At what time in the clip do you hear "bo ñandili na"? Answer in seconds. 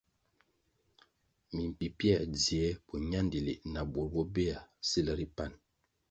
2.85-3.81